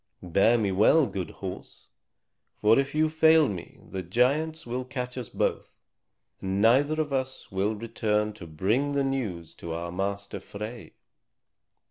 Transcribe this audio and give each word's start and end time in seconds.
Bear 0.23 0.57
me 0.57 0.71
well, 0.71 1.05
good 1.05 1.29
horse; 1.29 1.89
for 2.59 2.79
if 2.79 2.95
you 2.95 3.07
fail 3.07 3.47
me 3.47 3.79
the 3.91 4.01
giants 4.01 4.65
will 4.65 4.83
catch 4.83 5.15
us 5.15 5.29
both, 5.29 5.77
and 6.41 6.59
neither 6.59 6.99
of 6.99 7.13
us 7.13 7.51
will 7.51 7.75
return 7.75 8.33
to 8.33 8.47
bring 8.47 8.93
the 8.93 9.03
news 9.03 9.53
to 9.53 9.73
our 9.75 9.91
master 9.91 10.39
Frey." 10.39 10.93